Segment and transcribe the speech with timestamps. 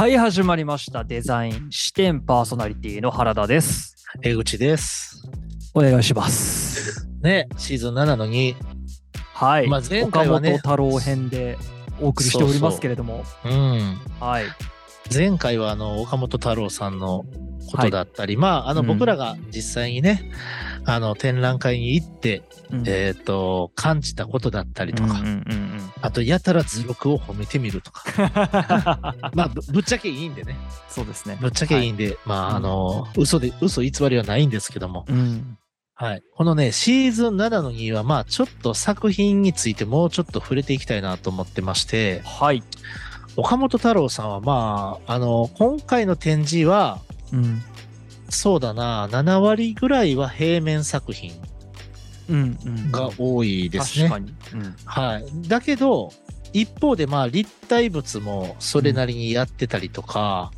[0.00, 1.04] はい、始まりました。
[1.04, 4.06] デザイン視点パーソナリティの原田です。
[4.22, 5.28] 江口です。
[5.74, 7.06] お願いします。
[7.20, 8.54] ね、シーズン7の2。
[9.34, 9.68] はい。
[9.68, 11.58] まあ前回はね岡本太郎編で
[12.00, 13.24] お送りしておりますけれども。
[13.44, 14.00] うん。
[14.18, 14.44] はい。
[15.14, 17.26] 前回はあの、岡本太郎さんの
[17.70, 20.32] ことだったり、まあ、あの、うん僕らが実際にね、
[20.84, 28.02] あの、展覧会に行って、うんえっ、と、感じたことだったりとか、うんうんうんあと、やたら図録を褒めてみるとか。
[28.16, 30.56] う んまあ、ぶぶっちゃけいいんでね。
[30.88, 31.36] そうですね。
[31.40, 35.58] ぶっちゃけいいんで、まあ、あの、嘘で、嘘偽りはないんですけども、うん。
[35.94, 36.22] はい。
[36.34, 42.62] このね、シーズン7の2は、まあ、ちょっと作品についてもうちょっと触れていきたいなと思ってまして、はい。
[43.36, 47.00] 岡本太郎さんは、まあ、あの、今回の展示は、
[47.32, 47.62] うん。
[48.30, 51.32] そうだな、7割ぐらいは平面作品
[52.28, 52.90] うんうん。
[52.92, 54.08] が多いですね。
[54.08, 54.34] 確かに。
[54.54, 54.76] うん。
[54.84, 55.48] はい。
[55.48, 56.12] だけど、
[56.52, 60.50] 一方で、まあ、立体物もそれなりにやってたりとか、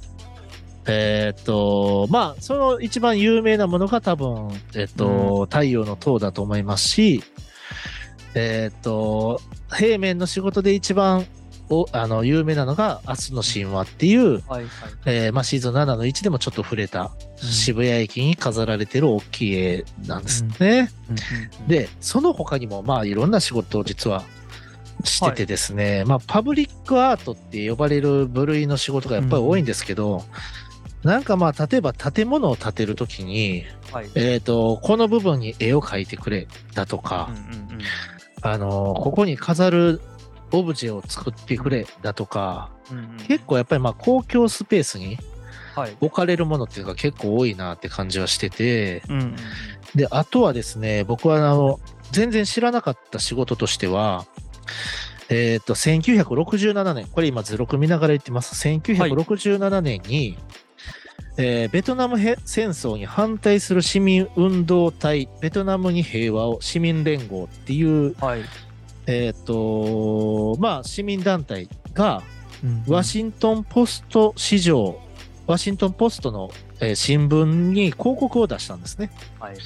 [0.86, 7.22] えーっと、まあ、その一番有名なものが多分、えっと、太陽の塔だと思いますし、
[8.34, 11.26] えーっと、平面の仕事で一番
[11.72, 14.66] おあの有名なのが明日の神話っていう、はいはい。
[15.06, 20.90] えーまあ、シーズン7の1でもちょっと触れた、渋谷駅に飾られてる大きい絵なんですね。
[21.08, 21.22] うんうん
[21.62, 24.22] うん、で、その他にも、まあ、いろんな仕事を実は
[25.02, 30.24] しててですね、まあ、パブリックアートって呼ばれる部類の仕事がやっぱり多いんですけど、
[31.04, 34.10] なんかまあ、例えば建物を建てるときに、はい。
[34.14, 37.78] えっ、と、この部分に絵を描いてくれだとかうん、うんうん
[38.42, 40.00] あの、ここに飾る
[40.52, 45.16] オブジェを作ってくれだとか、うんうん結構やっぱりまあ、公共スペースに
[45.74, 45.96] はい。
[46.00, 49.36] 置かれるものっていうのが結構多いなって感じはしてて、うんうんうん
[49.94, 51.78] で、あとはですね、僕はあの、
[52.12, 54.26] 全然知らなかった仕事としては、
[55.28, 58.54] えっ、と、1967年、これ今図録見ながら言ってます。
[58.68, 60.38] 1967年に、
[61.38, 68.42] えーベトナムへ戦争に反対する市民運動隊、ベトナムに平和を市民連合っていう、はい。
[69.06, 72.22] えっ、と、まあ、市民団体が、
[72.64, 75.00] うんワシントンポスト市場、
[75.48, 79.10] ワシントンポストの、えー新聞に広告を出したんですね。
[79.40, 79.56] はい。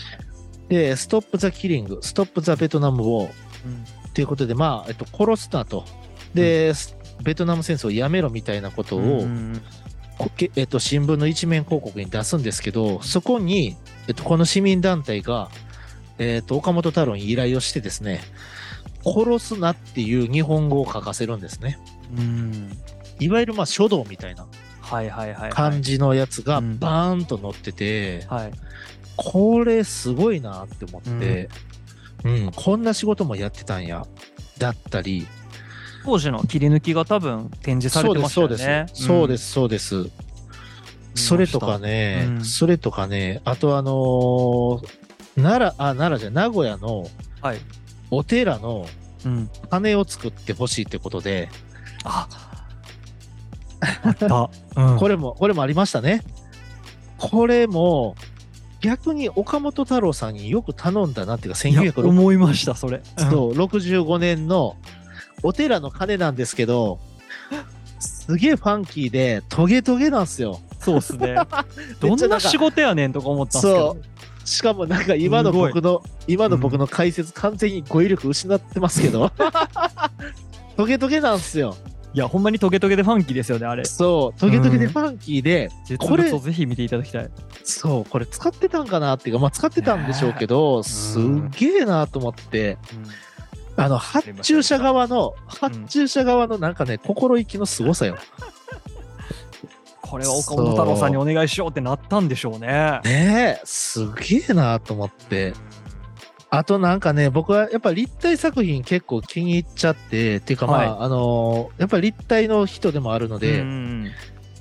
[0.68, 3.30] で、ストップ・ザ・キリング、ストップ・ザ・ベトナム・ウォー
[3.66, 3.84] うん
[4.16, 5.84] ということで、まあ、えっと、殺すなと。
[6.32, 6.72] で、
[7.22, 9.60] ベトナム戦争をやめろみたいなことを、うん
[10.54, 13.76] えっと、新聞の一面広告に出すんですけど、そこに、
[14.08, 15.50] えっと、この市民団体が、
[16.18, 18.22] えっと、岡本太郎に依頼をしてですね、
[19.06, 21.78] 殺すなっていう日本語を書かせるんですね。
[22.16, 22.76] うん。
[23.20, 24.46] いわゆる、まあ、書道みたいな。
[25.50, 28.52] 感じのやつがうんバーンと載ってて、はい。
[29.16, 31.48] これすごいなって思って、
[32.24, 34.06] うん、こんな仕事もやってたんや、
[34.58, 35.26] だったり、
[36.04, 38.86] 当時の切り抜きが多分展示されてましたよね。
[38.92, 40.26] そうです、そうです、そうです、そうです。
[41.16, 47.46] それとかね、うんそれとかね、あとあのー奈良、あ、奈良じゃ名古屋のうん。
[47.46, 47.58] はい。
[48.10, 48.86] お寺の
[49.24, 49.50] うん。
[49.70, 51.48] 鐘を作ってほしいってことで、
[52.04, 52.28] あ
[54.02, 54.50] あった。
[54.76, 54.98] うん。
[54.98, 56.22] これも、これもありましたね。
[57.18, 58.14] これも、
[58.80, 63.02] 逆に岡本太郎さんによく頼んだなっていうか、いや1960思いました、それ。
[63.30, 64.76] そう、65年の
[65.42, 67.00] お寺の鐘なんですけど、
[67.98, 70.60] すげえファンキーで、トゲトゲなんですよ。
[70.80, 71.36] そうっすね。
[72.00, 73.96] どんな仕事やねんとか思ったんですけど。
[74.46, 79.32] しかもなんか今の僕の、今の僕の解説、完全に語彙力失ってますけど、
[80.76, 81.76] トゲトゲなんですよ。
[82.14, 83.84] いや、ほんまにトゲトゲでファンキーですよね、あれ。
[83.84, 87.30] そう、トゲトゲでファンキーで、実これぜひ見ていただきたい。
[87.64, 91.22] そう、これ使ってたんかなっていうか、まあ使ってたんでしょうけど、すっ
[91.58, 92.78] げえなと思って、
[93.76, 98.16] あの、発注者側の、発注者側のなんかね、心意気の凄さよ。
[100.06, 103.00] これは岡本太郎さんにお願いしようってなったんでしょうね。
[103.04, 105.54] ねえ、すげえなと思って。
[106.48, 114.10] あとなんかね、僕はやっぱ立体作品結構気に入っちゃって、っていうかまあ、はいあのーやっぱり立体の人でもあるので、うん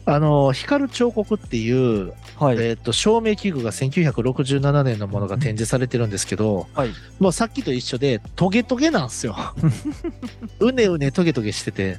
[0.06, 2.58] あのー光る彫刻っていう、はい。
[2.60, 6.90] えっ、と、照明器具が1967年のものが展示されてるんですけど、はい。
[7.20, 9.38] もうさっきと一緒で、トゲトゲなんですよ。
[10.60, 11.98] うねうねトゲトゲしてて。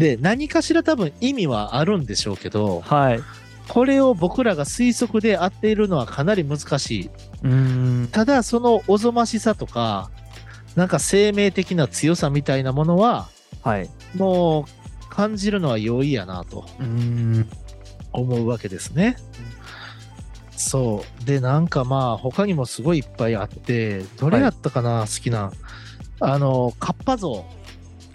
[0.00, 3.20] で、何かしら多分意味はあるんでしょうけど、はい。
[3.68, 7.10] これを僕らが推測で当てるのはかなり難しい。
[7.42, 8.08] うん。
[8.10, 10.10] ただ、そのおぞましさとか、
[10.74, 13.28] なんか生命的な強さみたいなものは、
[13.62, 13.90] はい。
[14.16, 17.46] もう感じるのは容易やなとうん。
[18.12, 19.18] 思うわけですね。
[20.56, 21.24] そう。
[21.26, 25.52] で、なんかまあ、他にもすごいいっぱいあって、どれやったかな、好きな。
[26.20, 27.44] あの、カッパ像。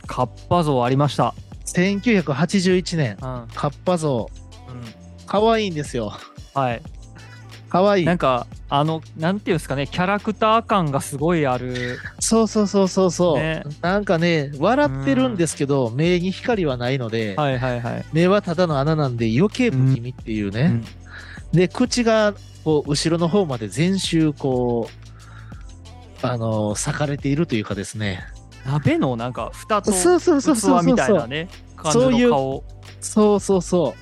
[0.07, 1.35] カッパ像ありました。
[1.65, 3.17] 1981年、うん。
[3.53, 4.29] カッパ像。
[4.69, 5.25] うん。
[5.25, 6.13] 可愛いんですよ。
[6.53, 6.81] はい。
[7.69, 12.00] 可愛いなんか、あの、なんていうんですかね、キャラクター感がすごいある。
[12.19, 18.06] そうそうそうそうそう、ねなんかね、笑ってるんですけど、目に光はないので、はいはいはい。
[18.13, 20.81] 目はただの穴なんで余計不気味っていうね。
[21.51, 22.33] で、口が
[22.63, 24.89] こう後ろの方まで全周こ
[26.23, 28.25] う、あの裂かれているというかですね。
[28.65, 29.95] 鍋のなんか、蓋と器
[30.85, 32.63] みたいなね、感じそういうの顔。
[33.00, 33.95] そうそうそ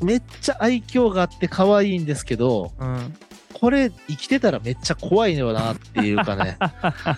[0.00, 0.04] う。
[0.04, 3.14] めっちゃ愛嬌があって可愛いんですけど、うん。
[3.52, 6.58] これ生きてたらめっちゃ怖いのよなっていうかね。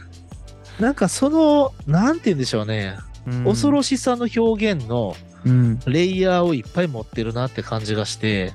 [0.78, 2.96] なんかその、なんて言うんでしょうね。
[3.44, 5.80] 恐ろしさの表現のうん。
[5.86, 8.52] レイヤーをいっぱい持ってるなって感じがして、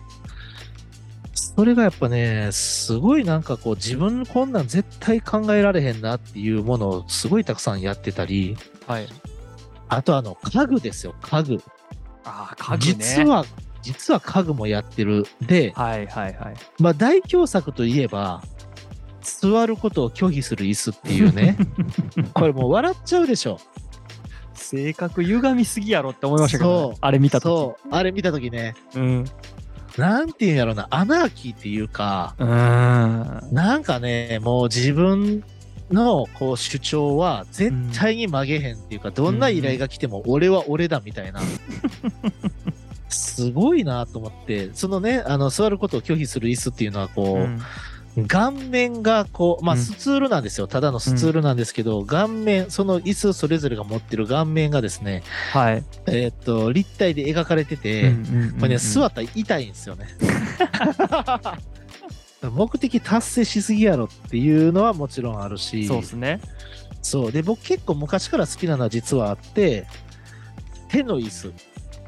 [1.61, 9.07] それがやっぱね、すごいなんかこう自分こんなん絶対考えられへんなっていうものをすごいたくさんやってたり、はい。
[9.87, 11.61] あとあの家具ですよ、家具。
[12.23, 13.05] ああ、家具ね。
[13.05, 13.45] 実は、
[13.83, 15.27] 実は家具もやってる。
[15.39, 16.55] で、はいはいはい。
[16.79, 18.41] まあ代表作といえば、
[19.21, 21.57] 座ることを拒否する椅子っていうね。
[22.33, 23.59] これもう笑っちゃうでしょ。
[24.55, 27.93] 性格歪みすぎやろって思いましたけどね、あれ見たとそう。
[27.93, 28.95] あれ見たときね、き。
[28.97, 29.25] うん。
[29.97, 32.47] なんていうんやろな、アナーキーっていうか、うん。
[32.47, 35.43] なんかね、もう自分
[35.91, 41.41] のこう主張は絶対に曲げへんっていうか、どんな依頼が来ても俺は俺だみたいな。
[43.09, 47.61] すごいなと思って、そのね、あの座ることを拒否する椅子っていうのはこう、うん
[48.27, 50.67] 顔面がこう、まあ、うんスツールなんですよ。
[50.67, 55.83] ただのスツールなんですけど、顔面、その椅子それぞれが持ってる顔面がですね、はい。
[56.07, 60.07] えーっと、立体で描かれてて、うんうんうんうんこれね、座ったら痛いんですよね。
[62.49, 66.41] 目的達成しすぎやろっていうのはもちろんあるし、そうですね。
[67.01, 69.87] そうで、僕結構昔から好きなのは実はあって、
[70.89, 71.53] 手の椅子。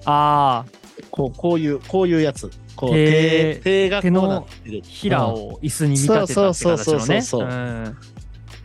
[0.05, 0.71] ああ、
[1.11, 2.51] こうこういう、こういうやつ。
[2.75, 4.81] こう手手手がこうなってる。
[4.83, 7.21] 平うんを椅子に見立てたって形そうそうのね。
[7.21, 7.95] そう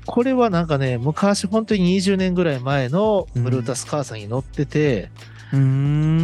[0.07, 5.11] これはなんかね、昔本当に20年ぐらい前のブルータスカーさんに乗ってて、
[5.53, 5.59] うー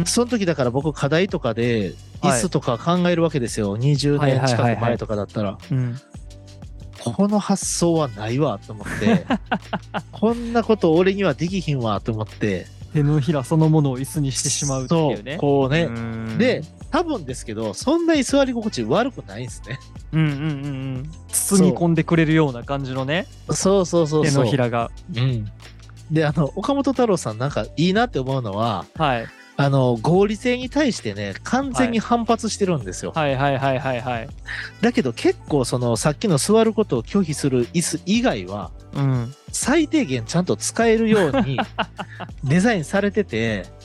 [0.01, 0.05] ん。
[0.07, 1.91] その時だから僕課題とかで
[2.21, 3.77] 椅はい子とか考えるわけですよ。
[3.77, 5.57] 20はい年はいはいはい近く前とかだったら。
[5.71, 5.95] うん
[7.13, 9.27] この発想はないわと思って、
[10.11, 15.37] こんなこと俺にはできひんわと思って、手のひらそのものを椅子にしてしまうっていうね。
[15.37, 15.83] こうね。
[15.83, 16.63] うんで、、
[16.95, 19.77] 多分ですけど、そんなに座り心地悪くないんですね。
[20.13, 20.47] うんうんうんう
[20.99, 21.11] ん。
[21.27, 24.45] 包み込んでくれるような感じのね、そうそうそう手そう。
[24.45, 24.89] のひらが。
[25.13, 25.51] うん。
[26.09, 29.27] で、あの、岡本太郎さんなんかいいなって思うのは、はい。
[29.57, 33.11] あの、合理性に対してね、完全に反発してるんですよ。
[33.13, 34.29] はいはいはいはいはい。
[34.79, 39.35] だけど結構その、さっきの座ることを拒否する椅子以外は、うん。
[39.51, 41.59] 最低限ちゃんと使えるように
[42.45, 43.65] デザインされてて、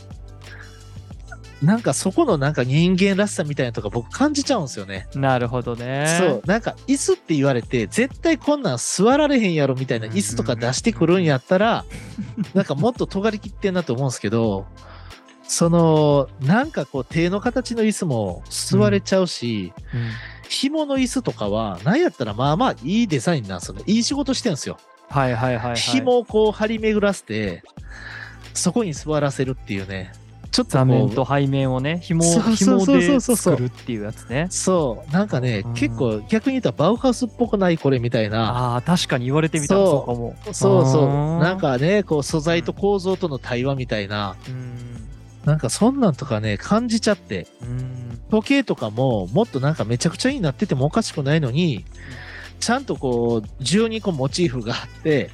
[1.63, 5.09] なんかそこのなんか人間らしさみたいなとか僕感じちゃうんですよね。
[5.15, 6.17] なるほどね。
[6.19, 6.43] そう。
[6.47, 11.85] なんか椅子って言われて絶対こんなん座られへんやろみたいな椅子とか出してくるんやったら、
[12.55, 14.67] なんかもっと尖りきってんなと思うんですけど、
[15.43, 20.11] その、なんかこう手の形の椅子も座れちゃうし、うん。
[20.49, 23.83] 紐の椅子とかは、なんやったらまあまあいいデザインなんですよね。
[23.87, 24.79] いい仕事してんですよ。
[25.09, 25.77] はいはいはいはい。
[25.77, 27.63] 紐をこう張り巡らせて、
[28.55, 30.13] そこに座らせるっていうね。
[30.51, 34.49] ちょっと座面と背面をね、紐そうそう紐で作るっていうやつね。
[34.51, 38.75] そう、なんかね、うん結構逆に言ったらバウハウスっぽくないこれみたいな。
[38.75, 40.37] ああ、確かに言われてみたらそうかも。
[40.53, 41.39] そうそう。
[41.39, 45.07] なん、かね、こう素材と構造との対話みたいな、うん。
[45.45, 48.21] なんかそんなんとかね、感じちゃって、うん。
[48.31, 51.85] 時計とかももっとなんかめちゃくちゃになっててもおかしくないのに、
[52.59, 55.31] ちゃんとこう12個モチーフがあって、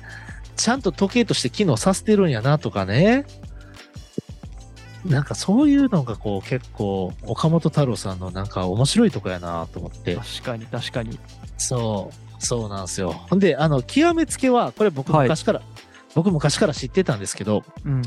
[0.57, 3.25] ちゃんと時計として機能させてるんやなとかね。
[5.09, 10.17] なんかそういうのがこう結構岡本太郎さんのなんか面白いとこやなと思って。
[10.17, 11.19] 確かに確かに。
[11.59, 13.13] そう、そうなんですよ。
[13.13, 15.63] ほんで、あの、極めつけは、これ僕はい昔から、
[16.15, 18.03] 僕昔から知ってたんですけど、うん。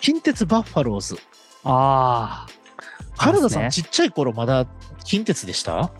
[0.00, 1.16] 近鉄バッファローズ。
[1.64, 2.54] ああ。
[3.16, 4.66] 原田さん、ねちっちゃい頃まだ
[5.04, 5.92] 近鉄でした？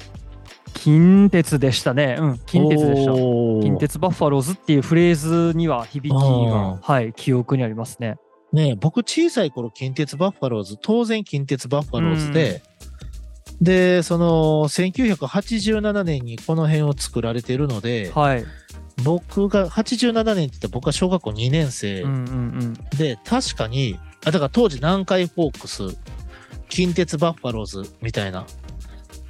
[0.74, 2.16] 近鉄でしたね。
[2.18, 2.38] うん。
[2.44, 3.12] 近鉄でした。
[3.12, 8.16] 近鉄バッファローズっていうフレーズには響きうんが、はい、記憶にありますね。
[8.54, 12.62] ねえ僕小さい頃近鉄バッファローズ、当然近鉄バッファローズで、
[13.60, 18.44] で、その、1987年にこの辺を作られてるので、はい。
[19.02, 22.26] 僕が87年って言ったら僕は小学校2年生うんうんう
[22.66, 22.74] ん。
[22.96, 25.82] で、確かに、あ、だから当時南海ホークス、
[26.68, 28.46] 近鉄バッファローズみたいな。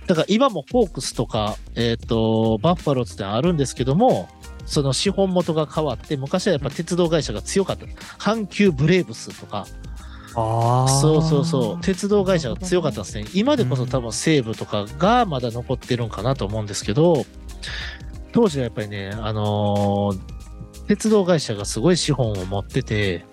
[0.06, 4.28] だから今もホークスとか、えっ、と、バッファローズってあるんですけども、
[4.66, 7.86] その資本元が変わって、昔はやっぱ鉄道会社が強かった。
[8.18, 9.66] 阪急ブレーブスとか、
[10.36, 10.88] ああ。
[10.88, 11.80] そうそうそう。
[11.80, 13.26] 鉄道会社が強かったんですね。
[13.34, 17.24] 今でこそ多分西武とかがまだ残ってるんかなと思うんですけど、
[18.32, 20.34] 当時はやっぱりね、あのー
[20.86, 23.24] 鉄道会社がすごい資本を持ってて、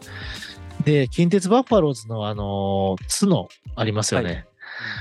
[0.86, 4.30] で、近鉄バッファローズのあのー角ありますよね。
[4.30, 4.46] はい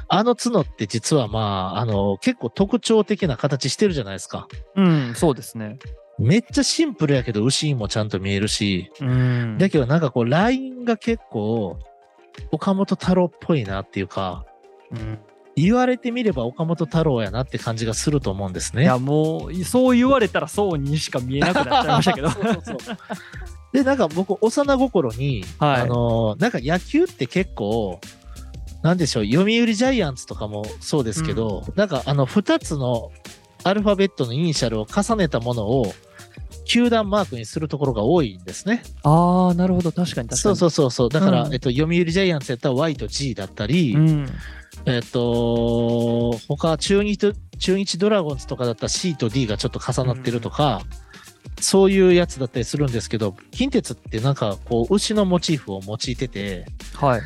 [0.08, 4.48] あの角って実はまあ、あのー結構特徴的な形してるじゃないですか。
[4.74, 5.78] うん、そうですね。
[6.20, 9.58] めっちゃシンプルやけど、牛にもちゃんと見えるし、うん。
[9.58, 11.78] だけどなんかこう、ラインが結構、
[12.52, 14.44] 岡本太郎っぽいなっていうか、
[14.92, 15.18] うん
[15.56, 18.84] 言われてみれば岡本太郎やなって感じがすると思うんですね。
[18.84, 22.30] いや、もう、そう言われたらそうにしか見えなくなっちゃいましたけど。
[22.30, 22.96] そうそうそう
[23.72, 28.00] で、なんか僕、幼心に、はいあのーなんか野球って結構、
[28.82, 33.10] なんでしょう、読売ジャイアンツとかもそうですけど、なんかあの、二つの
[33.62, 35.92] アルファベットのイニシャルを重ねたものを、
[36.70, 38.84] 球団マークにするところが多いんですね。
[39.02, 39.90] ああ、なるほど。
[39.90, 40.38] 確かに確かに。
[40.38, 41.08] そうそうそうそう。
[41.08, 44.28] だから、うんえっと、読売ジャイアンツやったら Y と G だったり、うん。
[44.86, 50.82] えっと、他中日と、中日ドラゴンズとかだったら C と D がちょっと重なってるとか、
[51.60, 57.20] そういうやつだったりするんですけど、近鉄ってなんかこう、牛のモチーフを用いてて、はい。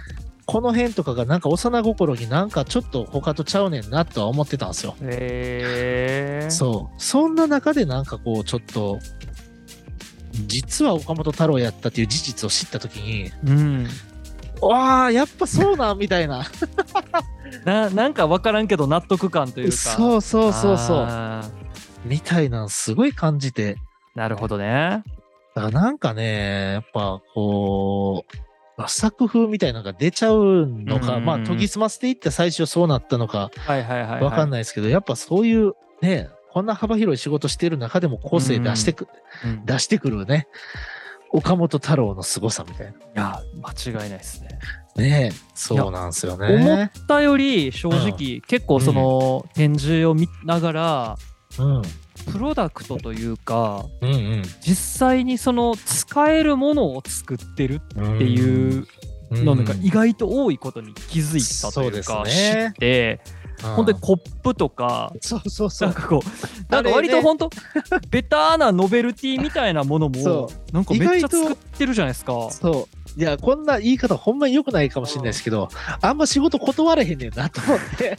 [0.46, 4.94] この辺とかがなんか幼心になんかちょっと他とちゃうねんなとは思ってたんですよ。
[5.02, 6.50] へえ。
[6.50, 6.94] そう。
[7.02, 8.98] そんな中でなんかこう、ちょっと、
[10.46, 13.50] 実は岡本太郎やったっていう事実を知ったときに、う。
[13.50, 13.86] うん。
[14.60, 16.44] わあ、やっぱそうなんみたいな。
[17.64, 19.76] ななんか分からんけど納得感というか。
[19.76, 21.44] そうそうそうそう。
[22.04, 23.76] みたいなんすごい感じて。
[24.14, 25.02] なるほどね。
[25.54, 28.24] だからなんかね、やっぱこ
[28.78, 34.22] う、作風みたいなのが出ちゃうのか、うんうんうんまあ研ぎ澄ませていって最初そうなったのかはいはいはい、はい。
[34.22, 34.50] わかんい。
[34.50, 39.08] ないですけど、やっぱそういうね、こんな幅広い仕事してる中でも個性出してく、
[39.44, 40.46] うん、い出してくるね、
[41.30, 44.60] 岡本太郎の凄さみたいや、間違いないですね。
[44.94, 45.02] な。
[45.02, 47.06] ねそうなんですよ思ねっ。
[47.08, 51.16] たより正直、結構その展示を見ながら、
[51.58, 51.82] うん。
[52.30, 58.14] プロダクトというか、うん実際にその使えるものを作ってるうん。
[58.14, 58.86] っていう
[59.32, 63.20] のがうん意外と多いことに気づいたというか、そうですね知って、
[63.76, 65.88] 本当にコップとか、そうそうそう。
[65.88, 67.50] なんかこう、なんか割と本当、
[68.10, 72.48] ベターなノベルティみたいなものもそ、なんかめっちゃ作ってるじゃないですか。
[72.50, 73.20] そう。
[73.20, 75.68] いや、こんな言い方ほんまに良くないかもしれないですけど、
[76.00, 78.18] あんま仕事断れへんねんなと思って。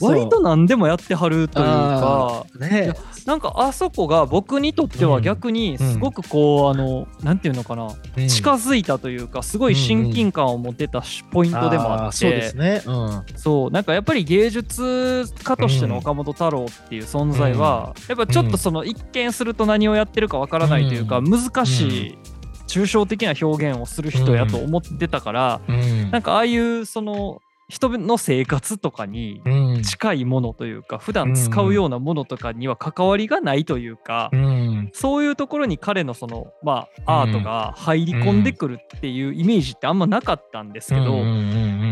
[0.00, 2.92] 割と何でもやってはるというか、ね。
[3.26, 8.28] なんかあそこが僕にとっては逆にすごくこう、あの、なんていうのかな、うん。
[8.28, 12.82] 近づいたというか、すごい親近感を持てたしポイントでもあって、ーそうですね。
[12.86, 13.22] うん。
[13.36, 22.18] そうなんかやっぱり芸術家としての岡本太郎っていう存在は、やっぱちょっとその一見すると何をやってるかわからないというか、う難しい
[22.66, 26.10] 抽象的な表現をする人やと思ってたから、うん。
[26.10, 29.82] なんかああいうその人の生活とかにうん。
[29.82, 34.90] 近いものというか普段使うようなものとかには関わりがないというか、うん。
[34.92, 41.30] そういうところに彼のそのまあアートが入り込んでくるっていうイメージってあんまなかったんですけど、うんうんう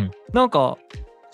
[0.05, 0.11] ん。
[0.33, 0.76] なんか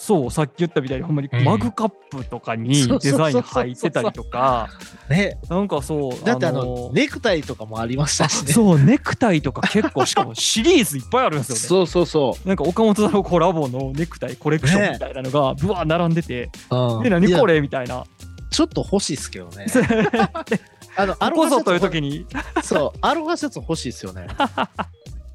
[0.00, 4.70] そうさっき言ったみたいにほんまにうんマグカップとかにデザイン入ってたりとか
[5.10, 8.52] ね、なんかそうだってあの、ネクタイとかもありましたしね。
[8.52, 11.60] そうネクタイとか結構しかもシリーズいっぱいあるんですよね。
[11.60, 16.76] そうそうそなんか岡本太郎コラボのネクタイコレクションみたいなのがぶわー並んでて、う。
[16.76, 18.04] うんえ何これみたいな。
[18.50, 19.66] ちょっと欲しいですけどね。
[20.96, 22.26] あの、アここぞというシャツ時に
[22.62, 24.26] そう、アロハシャツ欲しいですよね。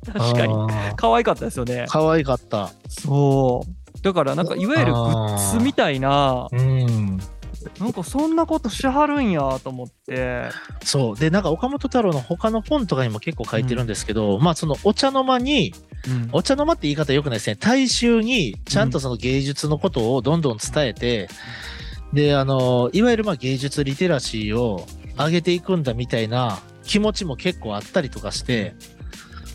[0.05, 0.69] 確かにに。
[0.95, 1.85] 可愛かったですよね。
[1.89, 2.71] 可愛かった。
[2.89, 7.19] そうだからなんかいわゆるグッズみたいなうん。
[7.79, 10.49] なんかそんなことしはるんやと思って
[10.83, 11.17] そう。
[11.17, 15.73] で、なんか岡本太郎の他の本とかにも結構書いてるんですけど、まあそのお茶の間に、
[16.05, 17.55] うんお茶の間って言い方良くないですね。
[17.55, 21.29] 大衆にちゃんとその芸術のことをどんどん伝えて、
[22.11, 24.85] で、あの、いわゆるまあ芸術リテラシーを
[25.17, 28.75] 上げていくんだみたいな気持ちも結構あったりとかして、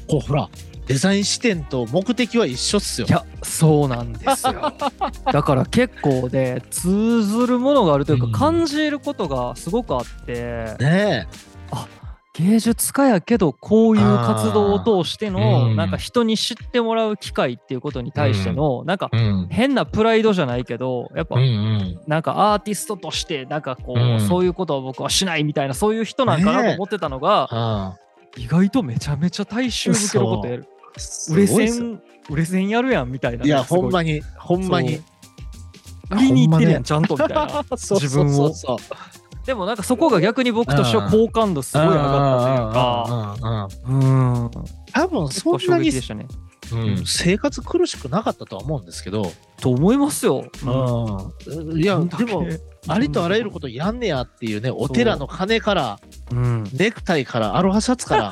[0.08, 0.48] こうほら、
[0.88, 3.10] デザイン視点と目的は一緒っすよい。
[3.10, 4.72] やそうなんですよ
[5.30, 11.26] だから結構で通ずるものがあるというか、うん感じることがすごくあってね
[12.38, 19.16] 芸術家やけどこういう活動を通しての、うんなんか人に知ってもらう機会っていうことに対しての、なんかえ。
[19.16, 19.48] うん。
[19.50, 22.00] 変なプライドじゃないけどやっぱ、うんうん。
[22.06, 27.96] なんかアーティストとしてなんかこう、うんそういうことを僕はしないみたいなそういう人なんかなと思ってたのが、あ
[28.36, 30.77] 意外とめちゃめちゃ大衆向けのことやるあ。
[31.30, 35.00] 売れ線売れ線やるやんみたいな、いや、ほんまに、ほんまに。
[36.10, 37.64] 売りに行ってるやん、ちゃんとみたいな。
[37.76, 38.52] そう自分を。
[39.46, 43.68] でもなんかそこが逆に僕としては好感度すごい上がったというか。
[43.86, 44.50] うん。
[44.92, 45.70] 多分そん。
[45.70, 46.26] なにね
[46.70, 48.84] うん、生活苦しくなかったとは思うん。
[48.84, 50.44] ですけど、と思いますよ。
[50.62, 52.46] うん、いや、でも、
[52.86, 53.98] ありとあらゆることやん。
[53.98, 58.30] ねやっていうね、お寺の鐘から、うん、ネクタイから、アロハシャツから、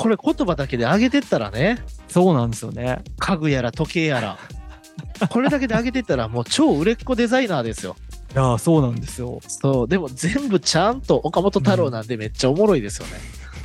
[0.00, 3.02] これ言葉だけで上げてったらね、そうなんですよね。
[3.18, 4.38] 家具やら時計やら、
[5.28, 7.96] これだけで上げてったらもう超売れっ子デザイナーですよ。
[8.32, 9.40] いやーそうなんですよ。
[9.46, 13.12] そう、でも全部ちゃんと岡本太郎なんでめっちゃおもろいですよね。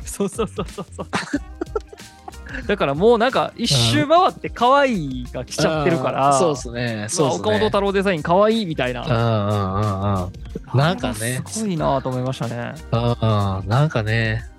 [0.04, 1.06] そうそうそうそうそう。
[2.68, 7.06] だからもうなんか一周回って可愛いが来ちゃってるから、そうですね。
[7.08, 7.34] そうね。
[7.36, 9.06] 岡本太郎デザイン可愛いみたいな。
[9.06, 10.78] うんうんうんうん。
[10.78, 12.74] なんかねすごいなと思いましたね。
[12.92, 14.54] うんうん、なんかね。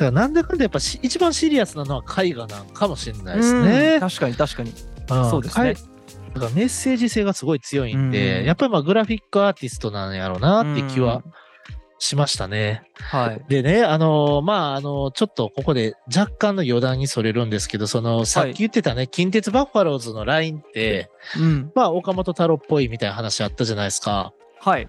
[0.00, 3.98] だからなんだかんだやっぱし一番シリアスなのは絵画なんかもしれないですうんね。
[4.00, 4.70] 確かに確かに。
[4.70, 4.74] ん
[5.30, 11.32] そうですね絵だからメッセージ性がすごい強いんで、うんやっぱりまあグラフィックアーティストなんやろうなって気はうん
[12.02, 12.82] しましたね。
[12.94, 13.44] はい。
[13.50, 21.72] でね、あのーまあ、あのーちょっとここで若干の余談にそれるんですけど、その、さっき言ってたね、近鉄バッファローズのラインって、うん。
[21.74, 24.32] まあ、岡本太郎っぽいみたいな話あったじゃないですか。
[24.60, 24.88] はい。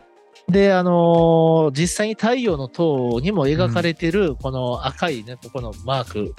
[0.51, 6.35] で、あのー実際に太陽の塔にも描かれてる、この赤いね、ここのマーク、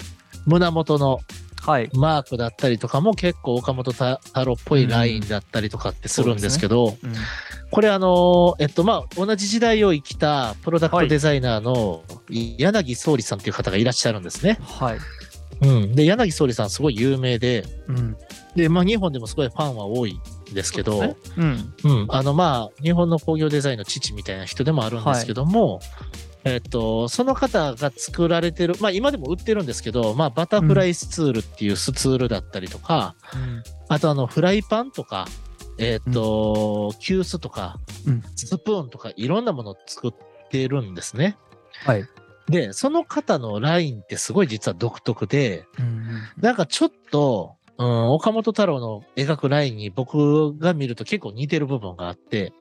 [0.47, 1.19] 胸元の
[1.63, 1.89] はい。
[1.95, 7.13] マークだったりとかも結構岡本太郎っぽいラインだったりとかってするんですけど、うん
[7.71, 14.59] これあのーえっとまあ同じ時代を生きたプロダクトデザイナーの柳総理さんっていう方がいらっしゃるんですね。
[14.61, 14.99] はい。
[15.63, 18.17] うん、で柳総理さんすごい有名でうん。
[18.57, 20.21] で、まあ、日本でもすごいファンは多いん
[20.55, 25.81] ですけどそうん、あのまあ日本の工業デザインの父みたいな人でもあるんですけども、
[26.45, 33.63] えっと、その方が作られてる、まあ今でも売ってるんですけど、まあバタフライスツールっていうスツールだったりとか、うん。
[33.89, 35.27] あとあのフライパンとか、
[35.79, 40.13] えっと、急須とかうん、スプーンとかいろんなものを作っ
[40.51, 41.37] てるんですね。
[41.85, 42.05] はい。
[42.49, 46.23] で、その方のラインってすごい実は独特で、うん。
[46.39, 52.53] なんかちょっと、うん、岡本太郎の描くラインに僕が見ると結構似てる部分があって、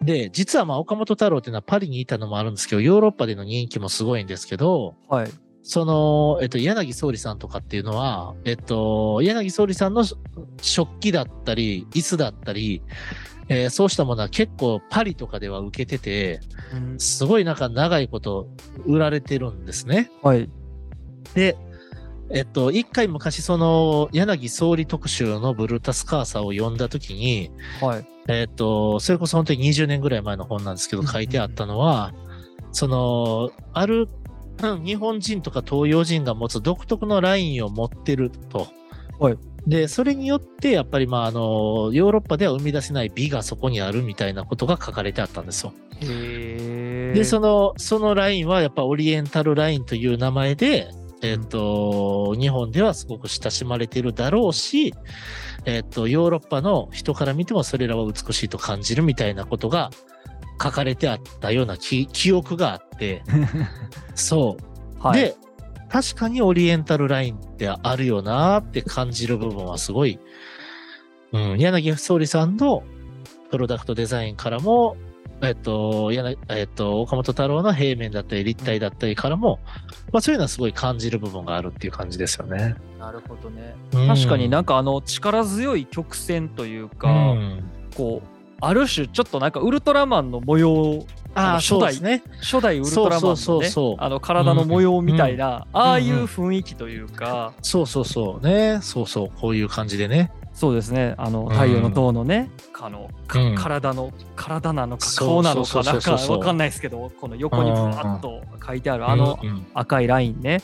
[0.00, 5.30] で、実はまあ岡本太郎っていうのはパリにいたのもあるんですけど、ヨーロッパでの人気もすごいんですけど、はい。
[5.62, 10.04] その、えっと、柳総理さんとかっていうのは、えっと、柳総理さんの
[10.60, 12.82] 食器だったり、椅子だったり、
[13.48, 16.40] えーそうしたものは結構パリとかでは受けてて、
[16.72, 18.48] うんすごいなんか長いこと
[18.86, 20.10] 売られてるんですね。
[20.22, 20.48] はい。
[21.34, 21.56] で、
[22.30, 28.06] えっと、一回昔その柳総理特集のブルータスカーサーを読んだ時に、はい。
[28.28, 32.14] えっと、それこそ本当に20年ぐらい前の本なんですけど書いてあったのは、
[32.72, 34.08] その、ある、
[34.62, 38.68] うん日本人とか東洋人が持つ独特のラインを持ってると。
[39.18, 45.72] はいで、それによって、やっぱりまあ、あの、ヨーロッパでは生み出せない美がそこにあるみたいなことが書かれてあったんですよ。
[46.00, 50.90] へーで、その、そのラインはやっぱオリエンタルラインという名前で、
[51.24, 54.92] えっ、と、日本ではすごく親しまれているだろうし、
[55.64, 59.90] えっ、と、ヨーロッパの人から見てもそれらは美しいと感じるみたいなことが
[60.62, 63.22] 書かれてあったような記記憶があって、
[64.14, 64.58] そ
[65.00, 65.02] う。
[65.02, 65.20] はい。
[65.20, 65.34] で、
[65.88, 70.18] 確かにオリエンタルラインってあるよなって感じる部分はすごい、
[71.32, 72.82] うん、柳総理さんの
[73.50, 74.98] プロダクトデザインからも、
[75.46, 79.60] えっと、柳えっと、岡本太郎の平面だったり立体だったりからも、
[80.12, 82.76] まあそういうのはすごい感じる部分があるっていう感じですよね。
[82.98, 83.74] なるほどね。
[83.92, 88.28] うん確かになんかあの力強い曲線というか、うんこう
[88.60, 91.04] ある種ちょっとなんかウルトラマンの模様
[91.34, 92.22] あ初代ね。
[92.40, 98.78] 初代ウルトラマンのねあの体の模様みたいな、んああいう雰囲気というか、そうそうそうね。
[98.82, 100.30] そうそう、こういう感じでね。
[100.54, 101.14] そうですね。
[101.18, 101.48] あのん。
[101.48, 102.48] 太陽の塔のね、
[102.80, 103.54] あのかうん。
[103.56, 106.38] 体の体なのかそう顔なのかなんかそうそうそう。
[106.38, 110.62] わかんないですけどこの横にブワッと書いてあるあのうん、赤いラインね、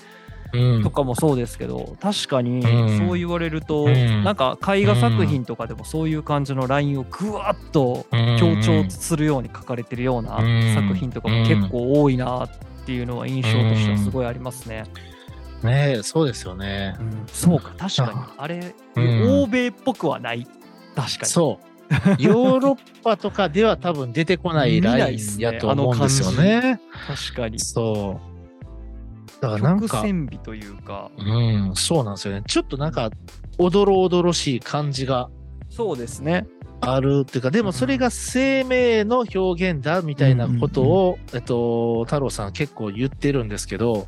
[0.52, 0.82] うん。
[0.84, 2.98] とかもそうですけど確かにうん。
[2.98, 4.22] そう言われると、うん。
[4.22, 8.06] なんか絵画作品とかでもそういう感じのラインをぐわっと
[8.38, 10.74] 強調するように書かれてるようなうん。
[10.74, 12.48] 作品とかも結構多いなっ
[12.86, 14.84] ていうのは印象としてはすごいありますね。
[15.62, 16.96] ねえ、そうですよね。
[17.32, 20.46] そうか確かにあれ、うん欧米っぽくはない
[20.94, 21.26] 確かに。
[21.26, 21.70] そう。
[22.22, 26.80] ヨーロッパとかでは多分出てこないラインやと思うんですよね。
[27.06, 27.58] 確かに。
[27.58, 29.42] そう。
[29.42, 32.42] だからなんか、曲線美というかうん、そうなんですよね。
[32.46, 33.10] ちょっとなんか、
[33.58, 35.30] おどろおどろしい感じが
[35.68, 36.46] そうですね。
[36.80, 44.06] あるっていうか、でもそれが生命の表現だみたいなことを、えっと、太郎さん結構言ってるんですけど、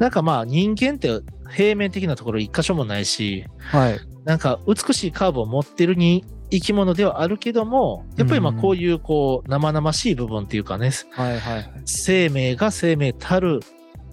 [0.00, 4.00] なんかまあ人間って平面的なところ一箇所もないし、はい。
[4.24, 11.72] なんか美しいカーブを持ってるに生き物ではあるけども、やっぱりまあうんこういうこう生々しい部分っていうかね、はいはい。
[11.84, 13.60] 生命が生命たる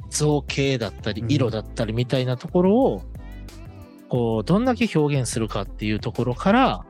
[0.10, 3.02] 造形だったりうん色だったりみたいなところを
[4.10, 6.86] こう、どんだけ表現するかっていうところから、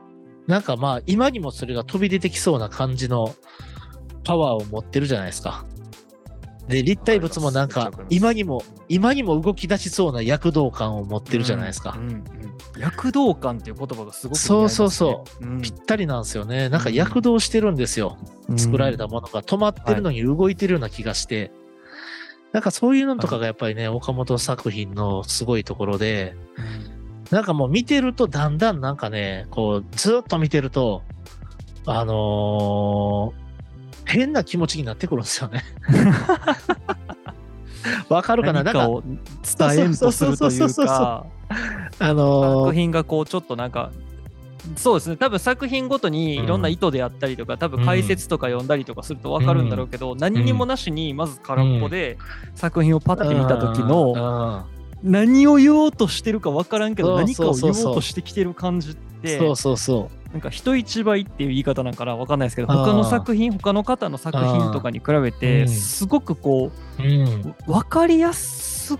[0.46, 3.34] なんかまあ、今にもそれが飛び出てきそうな感じの
[4.24, 5.64] パワーを持ってるじゃないですか。
[6.68, 11.96] で、立体物もなんか今にも、今にも動き出しそうな躍動感を持ってるじゃないですか。
[11.98, 12.24] うんうん。
[12.78, 15.44] 躍動感っていう言葉がすごくね、そうそうそう。
[15.44, 15.62] うん。
[15.62, 16.68] ぴったりなんですよね。
[16.68, 18.18] なんか躍動してるんですよ。
[18.56, 19.42] 作られたものが。
[19.42, 21.50] 止まってるのに動いてるような気がして、
[22.52, 26.34] なんかそういうのとかがやっぱりね、岡本作品のすごいところで、
[27.30, 31.02] なんかもう見てるとだんだんなんかね、こうずっと見てると、
[31.86, 33.47] あのー
[34.08, 35.62] 変な気持ちになってくるんですよね。
[38.08, 38.62] わかるかな？
[38.64, 39.16] 何かを伝
[39.84, 41.26] えんとするというか。
[42.00, 43.90] あのー作品がこうちょっとなんか
[44.76, 45.16] そうですね。
[45.16, 52.18] 多分作品ごとにいろんな意図であったりとか、多分解説とか読んだりとかすると分かるんだろうけど、何にもなしにまず空っぽで
[52.54, 54.66] 作品をパッて見た時のの、
[55.02, 60.17] 何を言おうとしてるか分からんけど何かを言おうとしてきてる感じってそうそうそう。
[60.32, 67.54] なんか人一倍っていう言い方なんかな分かんないですけど他の作品他の方の作品とかに比べてすごくこうん。
[67.66, 68.98] う分かりやす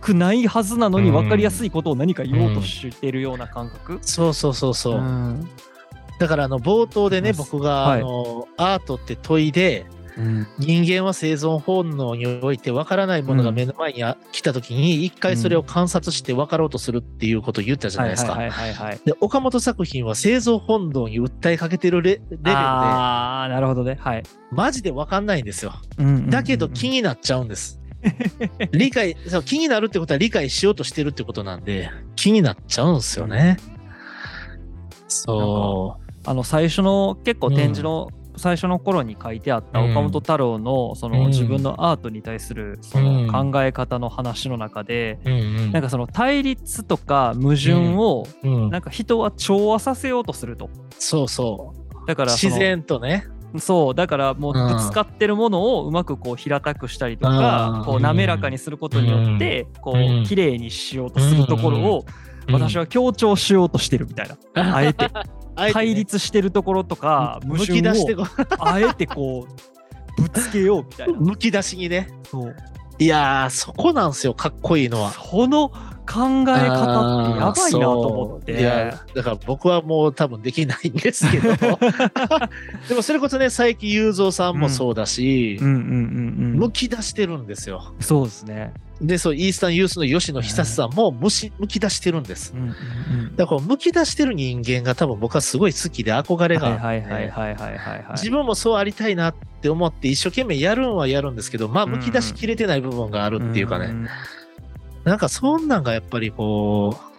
[0.00, 3.98] くないはずなのにうん分かりやすいことを何か言おうとしてるような感覚。
[4.02, 4.94] そうそうそうそう。
[4.96, 5.48] うん
[6.18, 9.86] だからあの冒頭でね、僕が、はいあのアートって問いで、
[10.58, 18.32] 人間は生存本能において分からないものが目の前にあ来た時に一回それを観察して分かろうとするっていうことを言ったじゃないですか。
[18.32, 19.00] はいはいはいはい。
[19.04, 23.96] で岡本作品は生存本能に訴えかけてるレレベルでああ、なるほどね。
[24.00, 24.22] はい。
[24.50, 25.74] マジで分かんないんですよ。
[26.28, 27.80] だけど気になっちゃうんです。
[28.72, 33.58] 理解そう気になるってことは理解しようとしてるってことなんで気になっちゃうんですよね。
[35.08, 41.30] そあの最初の結構展示の最初の頃に書いてあった岡本太郎のそのうん。
[41.30, 45.18] 自分のアートに対するその考え方の話の中で
[45.72, 48.70] なんかその対立とか矛盾をうん。
[48.70, 50.70] なんか人は調和させようとすると。
[50.98, 52.06] そうそう。
[52.06, 53.26] だから自然とね。
[53.58, 57.36] そうだからもううんぶつかってるものをうまくこう平たくしたりとうん。
[57.36, 62.04] かこう滑らかにすることによってこう綺麗にしようとするところを
[62.52, 64.36] 私は強調しようとしてるみたいな。
[64.76, 65.08] あえて
[65.54, 68.16] 対立してるところとか矛む盾き出して
[68.58, 71.18] あえてこうぶつけようみたいな。
[71.20, 72.08] むき出しにね。
[72.30, 72.56] そう
[72.98, 75.10] いやー、そこなんですよ、かっこいいのは。
[75.12, 75.72] その
[76.10, 79.14] 考え方ってやばいなと思っそういやて。
[79.14, 81.54] だから僕はもう多分できないんですけど
[82.88, 85.58] でもそれこそね佐伯雄三さんもそうだし。
[85.60, 88.72] むき出してるんですよそうですね。
[89.00, 92.54] でそうイースタンユースの吉野久さんもむしむき出してるんです。
[93.36, 98.10] だからむき出してる人間が多分僕はすごい好きで憧れがあって。
[98.12, 104.08] 自分もそうありたいなって思って一生懸命やるんはやるんですけどまあむき出しきれてない部分があるっていうかね、んん
[105.04, 107.10] なんかそんなんがやっぱりこう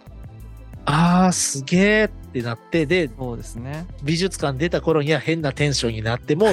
[0.84, 3.86] あーすげえってなってでそうですね。
[4.02, 6.46] 美術館出た頃には変なテンションになっても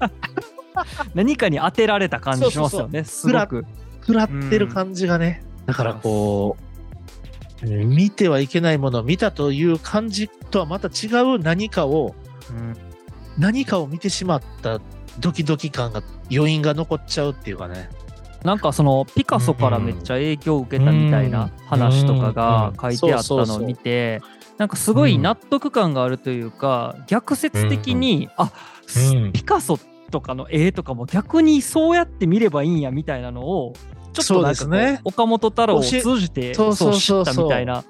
[1.14, 3.04] 何かに当てられた感じしますよね。
[3.04, 3.64] すごく。
[4.00, 6.56] 食らってる感じがね、だからこ
[7.62, 12.14] う見てはいけないものを見たという感じとはまた違う何かを
[12.48, 12.76] うん
[13.38, 14.80] 何かを見てしまった
[15.18, 17.88] ドキドキ感が余韻が残っちゃうっていうかね
[18.44, 24.22] なんかそのピカソからめっちゃ影響を受けたみたいな話とかが書いてあったのを見て
[24.56, 28.52] なんかすごい納得感があるというか逆説的にあ
[29.14, 29.32] うん。
[29.32, 29.78] ピカソ
[30.10, 33.74] とかの絵とかも逆にそうやって見ればいいんやみたいなのを
[34.12, 37.84] ちょっとなんかねう岡本太郎を通じてそう知ったみたいな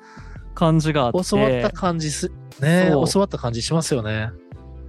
[0.55, 1.25] 感じがあって。
[1.25, 4.31] 教わった感じすね教わった感じしますよね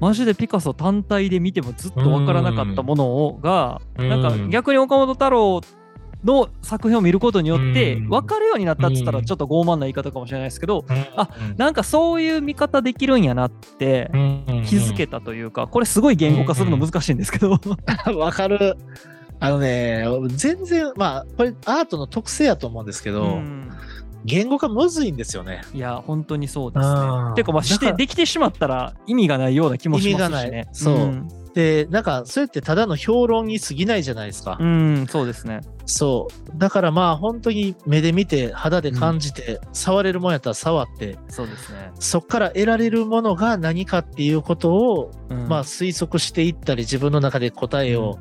[0.01, 4.09] マジでピカソ単体で見てもずっと分からなかったものをが、うん。
[4.09, 5.61] なんか逆に岡本太郎
[6.23, 8.09] の作品を見ることによってうん。
[8.09, 9.17] 分かるようになったっつったうん。
[9.17, 10.85] らちょっと傲慢な言い方かもしれないですけど、
[11.15, 11.55] あうん。
[11.55, 14.63] なんかそういう見方できるんやなってうん。
[14.65, 17.59] 気づけたというか、これすごい言語化するの難しいんですけど、
[18.17, 18.77] わかる。
[19.43, 23.60] あのね全然まあこれアートの特性やと思うんですけど、うん
[24.25, 25.61] 言語化むずいんですよね。
[25.73, 27.35] いや本当にそうですね。
[27.35, 30.75] てかまあしてできてしまったら意味がないような気もしますし意味がなねい。
[30.75, 30.97] そう。
[30.97, 31.27] ん。
[31.53, 35.61] でなんかそれってただの評論に過ぎないじゃないですか、うん、そうですね。
[35.85, 36.57] そう。
[36.57, 41.91] だからまあ本当に目で見て肌で感じて、触れるもんやったら触ってそうですね。
[41.99, 45.49] そっから得られるものが何かっていうことを、うん。
[45.49, 48.19] まあ推測していったり自分の中で答えを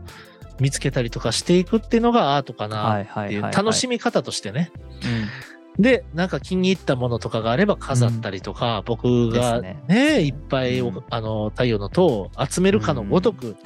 [0.58, 4.72] 見つけたりとかしていくっていうのがアートかはないっていう楽しみ方としてね。
[5.04, 9.82] うんでなんか気に入ったものとかがあれば飾ったりとか、僕がですね。
[9.88, 11.04] ねいっぱいお、うん。
[11.10, 13.56] あの太陽の塔を集めるかのごとくう、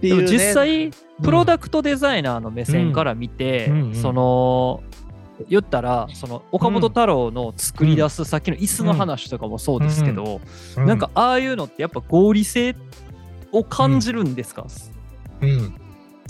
[0.00, 0.90] ね、でも実際
[1.22, 3.82] プロダクトデザイナーの目線から見て、うん。
[3.82, 4.82] うんその
[5.48, 10.40] 言ったらその岡本太郎の作り出すさっきの椅子の話とかもそうですけど、
[10.76, 12.76] うなんか、ああいうのってやっぱ合理性
[13.52, 14.66] を感じるんですか、
[15.40, 15.74] うん、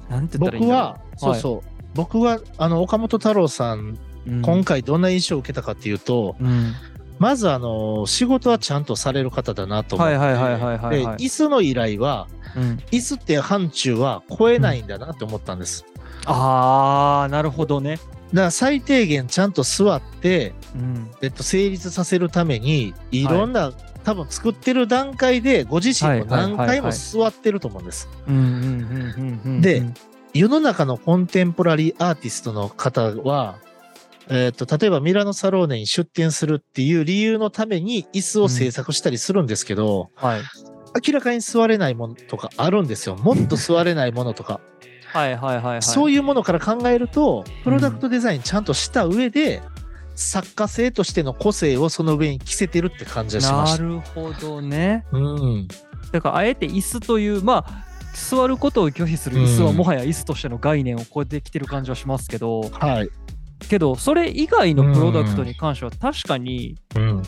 [0.08, 0.70] なんて言ったらいいん僕だろう。
[0.72, 4.42] は、そうそう、僕はあの岡本太郎さん、うん。
[4.42, 6.72] 今回どんな印象を受けたかっていうと、うん。
[7.18, 11.04] まずあの仕事はちゃんとされる方だなと思って、はいはいはいはいはい。
[11.04, 12.82] はいで椅子の依頼は、うん。
[12.90, 15.84] 椅子って範疇は超えないんだなって思ったんです。
[16.26, 21.10] あーなるほどね、だから最低限ちゃんと座って、うん。
[21.22, 23.72] えっと、成立させるためにいろんな、
[24.04, 28.08] 多分作ってる段階でご自身も何回も座ってると思うんです。
[29.60, 29.82] で
[30.34, 33.56] 世の中のコンテンポラリーアーティストの方は、
[34.28, 40.40] えっと例えばミラノサローネに出展するっていう理由のために椅子を制作したりするんですけど、はい
[41.06, 43.16] 明らかに座れないものとかあるんですよ。
[43.16, 44.60] もっと座れないものとか。
[45.12, 49.60] はいはいはいはいそういうものから考えると、プロダクトデザインちゃんとした上で、
[50.14, 53.82] 作家性としての個性をその上に着せてるって感じがしまなした。
[53.82, 55.68] るほどねうん。
[56.12, 57.84] だからあえて椅子というまあ
[58.14, 63.08] 座ることを拒否する椅子はうんもはや椅子としての概念を超えてきてる感じはしますけど、はい。
[63.68, 67.22] けどそれ以外のプロダクトに関しては確かにうん。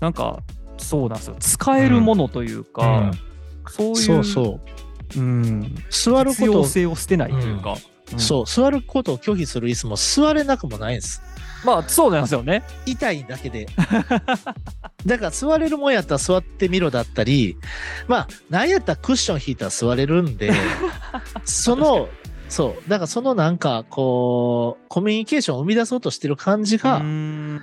[0.00, 0.40] なんか
[0.78, 3.12] そうなんですよ使えるものというか、
[3.68, 4.60] そういうそうそ
[5.16, 5.18] う。
[5.18, 7.72] うん、座ること性を捨てないというか、
[8.12, 11.22] うんそう、座ることを拒否する椅子も座れなくもないんです。
[11.64, 12.64] まあそうなんですよね。
[12.86, 13.66] 痛いだけで。
[15.06, 17.56] だから座れるもんやったら座ってみろだったり、
[18.08, 20.52] まあ、なんやったらクッション引いたら座れるんで、
[21.44, 22.08] その、
[22.50, 27.60] そう、だからそのなんか、こう、コミュニケーションを生み出そうとしてる感じがうん。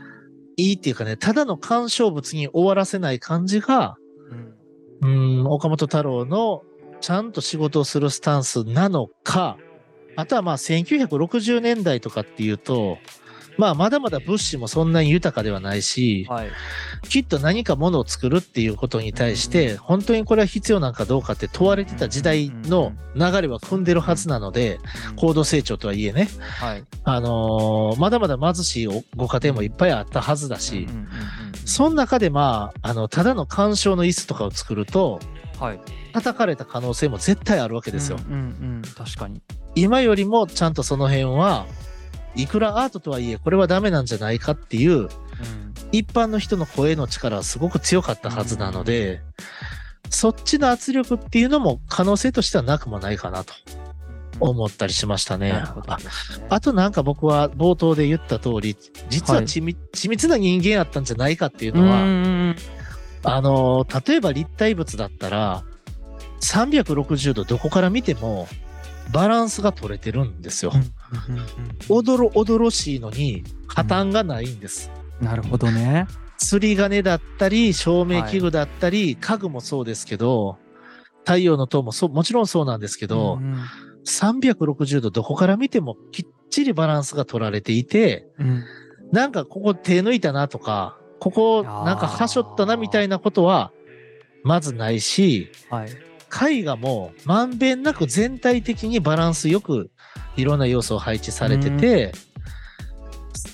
[0.56, 3.98] いいっていうかね、ただの干渉物に終わらせない感じが、
[5.02, 5.40] うん。
[5.40, 6.64] うん、岡本太郎の
[7.02, 9.58] ちゃんと仕事をするスタンスなのか、
[10.16, 12.98] あとはまあ1960年代とかっていうと、
[13.58, 16.50] まあまだまだ物資もそんなに豊かではないし、はい。
[17.10, 24.80] きっと何かものを作るっていうことに対して、本当にこれは必要なんかどうかって問われてた時代の流れは組んでるはずなので、
[25.16, 26.84] 高度成長とはいえね、はい。
[27.04, 30.88] あのーまだまだ貧しいご家庭もいっぱいあったはずだし
[31.66, 35.20] その中でまあ、あの、ただの干渉の椅子とかを作ると、
[35.60, 35.80] はい。
[36.14, 38.18] 叩かれた可能性も絶対あるわけですよ。
[38.28, 38.44] うんうんう
[38.80, 39.42] ん確かに。
[39.76, 41.66] 今よりもちゃんとその辺は
[42.38, 45.10] いくらアートとはいえこれはダメなんじゃないかっていううん
[45.92, 49.22] 一般の人の声の力はすごく強かったはずなので、
[50.10, 53.54] そっちの圧力っていうのも可能性としてはなくもないかなと
[54.40, 55.52] 思ったりしましたね。
[55.52, 55.98] なるほどあ
[56.50, 58.76] あとなんか僕は冒頭で言った通り
[59.10, 62.56] 実ははい緻密,、緻密な人間やったんじゃないかっていううんのは、うん
[63.24, 65.64] あの例えば立体物だったら
[66.42, 68.48] 360度どこから見ても
[69.12, 70.72] バランスが取れてるんですよ。
[70.74, 70.94] うんうん
[71.90, 74.92] おどろおどろしいのに破綻がないんです。
[75.22, 76.08] なるほどね。
[76.38, 80.58] 釣り鐘だったり照明器具だったり、家具もそうですけど
[81.26, 83.58] 太陽の塔もそうもちろんそうなんですけど、うん
[84.08, 88.64] 360度どこから見てもきっちりバランスが取られていてうん。
[89.12, 93.72] なんかここ手抜いたなとかここなんかはしょったなみたいなことは
[94.44, 95.90] まずないしはい。
[96.60, 99.92] 絵画もまんべんなく全体的にバランスよく
[100.38, 102.14] いろんな要素を配置されてて、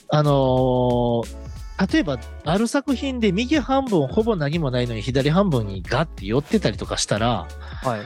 [0.10, 1.44] あのー
[1.92, 7.48] 例えばある作品で右半分ほぼ何もないのに左半分にガッて寄ってたりとかしたら
[7.82, 8.02] はい。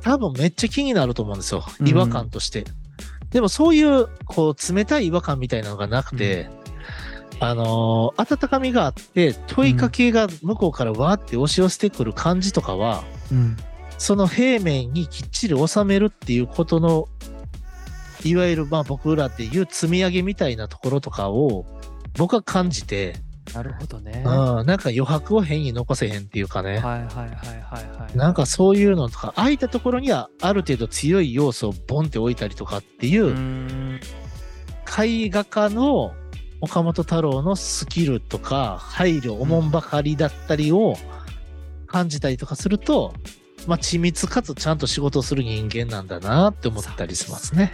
[0.00, 1.88] 多分めっちゃ気になると思うんですようん。
[1.88, 2.64] 違和感として。
[3.30, 6.48] でもそういうこう冷たい違和感みたいなのがなくて、
[7.40, 13.56] あのー温かみがあって問いかけが向こうからわーって押し寄せてくる感じとかは、うん。
[13.98, 17.08] その平面にきっちり収めるっていうことの、
[18.24, 21.66] いわゆるまあ僕らでいう積み上げみたいなところとかを
[22.16, 23.16] 僕は感じて、
[23.52, 24.22] なるほどね。
[24.24, 28.16] うんはいなんか余白を変に残せへんっていうかね、はいはいはいはい。
[28.16, 34.00] なんかそういうのとか、空いたところにはある程度強い要素をボンって置いたりとかっていうう、ん
[34.98, 36.14] 絵画家の
[36.60, 40.96] 岡本太郎のスキルとか配慮、おもんばかりだったりを
[41.86, 43.12] 感じたりとかすると、
[43.66, 47.72] まあ、緻密かつちゃんと仕事をする人間なんだなって思ったりしますね。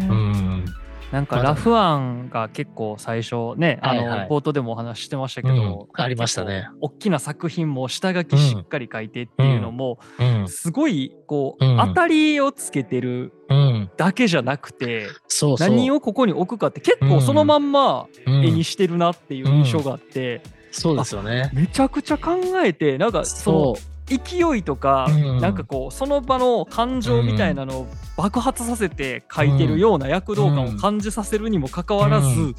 [0.00, 0.64] ねうん。
[1.12, 6.68] なんかラフアンが結構最初ね、あのはいはい冒頭でもお話ししてましたけうんど、ありましたね。
[6.80, 10.48] 大きな作品も下書きしっかり書いてっていうのも、うん。
[10.48, 13.90] すごいこう、うん当たりをつけてるうん。
[13.98, 15.68] だけじゃなくて、そうそう。
[15.68, 21.50] 何をここに置くかって結構そのまんまうん絵にしてるなっていう印象があって、そうですよね。
[21.52, 25.40] めちゃくちゃ考えてなんかそのそ勢いとか、うん。
[25.40, 32.54] なんかこうその場の感情みたいなのを爆発させて書いてるような躍動感を感じさせるにもかかわらず、うん。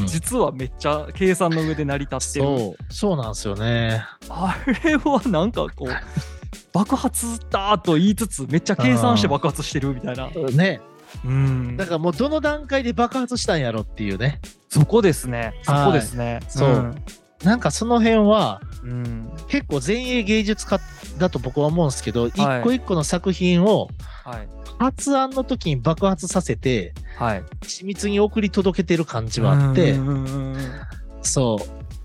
[0.00, 0.06] うん。
[0.06, 2.58] 実はめっちゃ計算の上で成り立ってる。
[2.58, 4.04] そう、そうなんですよね。
[4.28, 5.88] あれはなんかこう
[6.72, 10.80] 爆発だと言いつつめっちゃ計算して爆発してるみたいな、ね。
[11.24, 11.76] うん。
[11.76, 14.40] だからもうどの段階で爆発したんやろっていうね。
[14.68, 15.54] そこですね。
[15.62, 16.94] そこですね、そう
[17.44, 20.78] なんかその辺はうん、うん結構前衛芸術家
[21.18, 23.88] だと僕は思うんですけど、一個一個の作品を
[24.24, 24.48] はい。
[24.78, 27.42] 発案の時に爆発させて、はい。
[27.62, 29.96] 緻密に送り届けてる感じはあって、
[31.22, 31.58] そ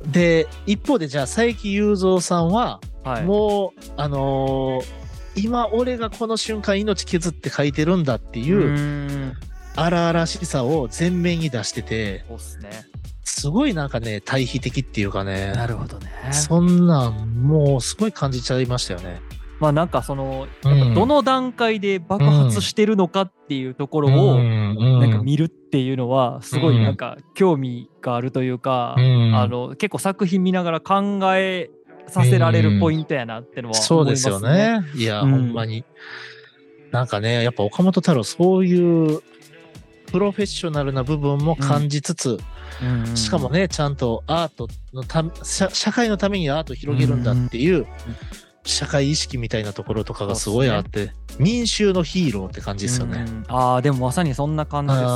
[0.05, 0.11] う。
[0.11, 3.23] で、一方でじゃあ佐伯雄三さんは、はい。
[3.23, 5.03] もう、あのー
[5.35, 9.33] 今俺がこの瞬間命削って書いてるんだっていううん。
[9.75, 12.69] 荒々しさを前面に出してて、そうっすね
[13.23, 19.21] すごいなんかね、対比的っていうかね、なるほどねそんなんもうすごい感じちゃいましたよね。
[19.59, 20.47] まあなんかその
[20.93, 31.69] どの段階で爆発してるのかっていうところをうんなんか見るっていうのはすごいなんか興味があるというか、うんあの結構作品見ながら考え
[32.07, 34.65] させられるポイントやなってのはそうです思いますね。
[34.65, 34.87] よね。
[34.95, 35.85] いや、うんほんまに。
[36.91, 39.21] なんかね、やっぱ岡本太郎、そういう
[40.11, 42.39] プロフェッショナルな部分も感じつつ、うん
[42.81, 47.85] うんしかもね、ちゃんとアートのため社、社会のためにアートを広げるんだっていう
[48.65, 53.25] 社会意識みたいなところとかがすごいあって、民衆のヒーローって感じですよね。
[53.27, 53.45] うん。
[53.47, 55.07] ああでもまさにそんな感じですね。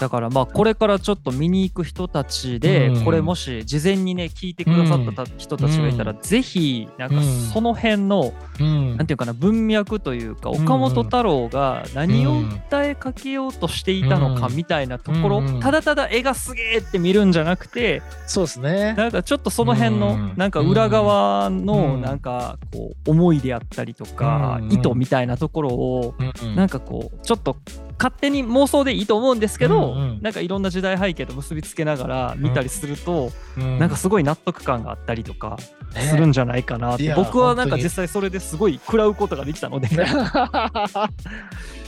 [0.00, 3.04] だからまあこれからちょっと見に行く人たちで、うん。
[3.04, 8.96] これもし事前にね聞いてくださったた人たちがいたら、うぜひなんかうんその辺の、うん。
[8.96, 14.56] なんていうかな文脈というかうん岡本太郎が何を訴えかけようとしていたのかうん。
[14.56, 18.94] みたいなところ、うんただただ絵がすげえって見るんじゃなくてそうですね。
[18.94, 21.66] なんかちょっとその辺のうんなんか裏側うん。
[21.66, 24.72] のなんかこう思いであったりとかうん。
[24.72, 27.56] 意図みたいなところをうんなんかこうちょっと
[27.98, 30.22] 勝手に妄想でいいと思うんですけど、うんうん。
[30.22, 33.78] なんかいろんな時代背景と結びつけながら見たりすると、うん。
[33.78, 35.58] なんかすごい納得感があったりとか
[35.94, 36.02] ね。
[36.02, 39.88] するんじゃないかなって、いや僕はなんか実際それですごい食らうことができたので。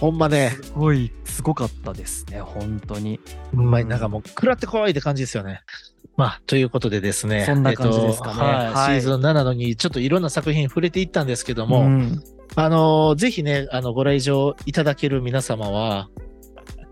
[0.01, 3.21] ほんまね、すごいすごかったですね本当に。
[3.55, 5.61] ほんまになんかもう、食らってこいって感じですよね。
[6.17, 7.45] まあ、ということでですね。
[7.47, 8.33] そんな感じですかね。
[8.33, 8.73] えっとはい。
[8.73, 9.01] はい。
[9.01, 12.23] シーズン7のに、ちょっといろんな作品触れていったんですけども、ん
[12.57, 16.09] あのーぜひね、あの、ご来場いただける皆様は、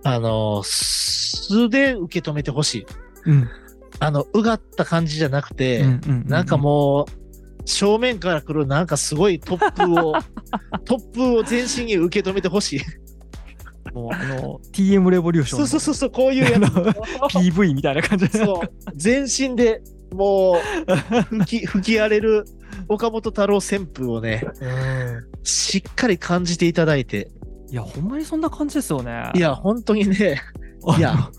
[0.04, 2.86] あのー素で受け止めてほしい。
[3.26, 3.48] うん
[4.00, 10.14] あの、うがった感じじゃなくて、うんうんなんかもう、正面から来るなんかすごい突風を、
[10.86, 12.80] 突風を全身に受け止めてほしい。
[13.92, 16.72] もうあの TM レボリューションのそうそうそうそう、こういうやつ。
[17.34, 20.58] PV みたいな感じでそう、全身でも
[21.32, 22.44] う吹き、吹き荒れる
[22.88, 24.44] 岡本太郎旋風をね、
[25.42, 27.30] しっかり感じていただいて、
[27.70, 29.30] いやほんまにそんな感じですよね。
[29.34, 30.40] いや、本当にね、
[30.96, 31.30] いや、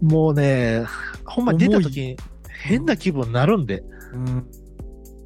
[0.00, 0.84] もうね、
[1.24, 2.16] ほんまに出た時に
[2.48, 4.46] 変な気分になるんで、うん。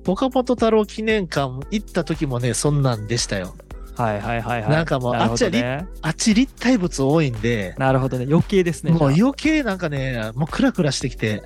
[0.06, 3.54] 岡本太郎記念館行った時もね、そんなんでしたよ。
[3.96, 4.70] はいはいはいはい。
[4.70, 8.24] なんかもうなるほどあっちねあっち立体物多いんで、なるほどね。
[8.26, 11.42] 余計ですねもう余計なんかね、もうクラクラしてきて、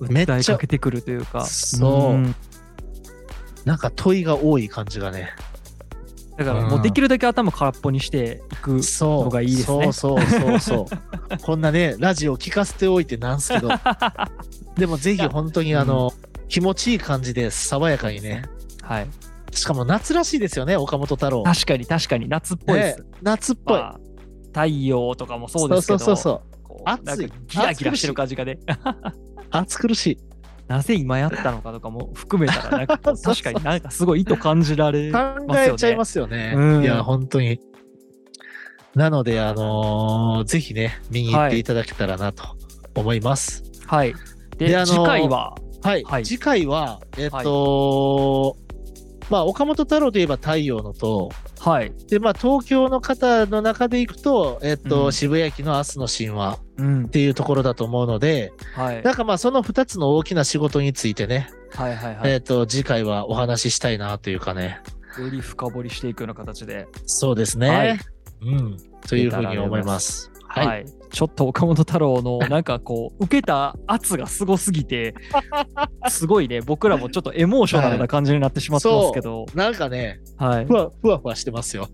[0.00, 1.44] めっちゃけてくるというか。
[1.44, 2.34] そうん
[3.64, 5.30] なんか問いが多い感じがね。
[6.36, 9.24] だからもうできるだけ頭空っぽにしていくそう。
[9.24, 11.38] のがいいですねそうそうそうそう。
[11.42, 13.68] こんなね、ラジオ聞かせておいてなんすけど、
[14.76, 16.12] でもぜひ本当にあの、
[16.48, 18.44] 気持ちいい感じで爽やかにね。
[18.82, 19.08] はい
[19.52, 21.42] しかも夏らしいですよね、岡本太郎。
[21.42, 23.78] 確かに確かに夏っぽいです、ね夏っぽい。
[23.78, 24.00] まあ
[24.52, 28.58] 太陽とかもそうですけどそうそうそうこう暑いギラギラしてる感じがね
[29.50, 30.18] 暑苦しい。
[30.70, 36.54] なぜ今やったのかとかも含めたらなんか 確かになんかすごい意図感じられ考ますよねえちゃいますよね。
[36.56, 37.60] うんいや、本当に。
[38.94, 42.44] なので、あのーぜひね、見に行っていただけたらなと
[42.94, 43.64] 思います。
[43.84, 44.14] はい
[44.58, 45.56] でであの次回は？
[45.82, 46.04] はい。
[46.04, 48.56] はい次回は、えっと、
[49.30, 55.12] まあ、岡本太郎といえば太陽のと、はい、で、まあ、東京の方の中でいくと、えっと、うん。
[55.12, 57.04] 渋谷駅の明日の神話うん。
[57.06, 62.32] っていうところだと思うので、はい、なんかまあ、その2つの大きな仕事についてね、はいはいはい。
[62.32, 64.80] えっと、次回はお話ししたいなというかね、
[65.18, 66.88] より深掘りしていくような形で。
[67.06, 67.68] そうですね。
[67.68, 67.98] はい。
[68.42, 68.76] うん。
[69.06, 70.29] というふうに思います。
[70.52, 70.84] はい、はい。
[71.12, 75.14] ちょっと岡本太郎の なんかこう受けた圧がすごすぎて
[76.08, 81.88] すごいね僕らもちょっとエモーショナルな感じになってしまってますけど、なんかね、はいふわふわふわしてますよ。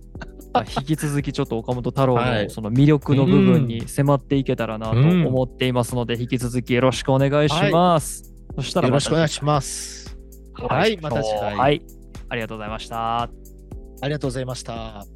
[0.53, 8.35] まあ引き続きちょっと岡本太郎はいのその魅力の部分に迫っていけたらなと思っていますので、引き続きよろしくお願いします。
[8.57, 10.17] そしたらよろしくお願いします。
[10.55, 11.57] はい、また次回。
[11.57, 11.83] はい
[12.29, 13.23] ありがとうございました。
[13.23, 13.29] あ
[14.03, 15.16] りがとうございました。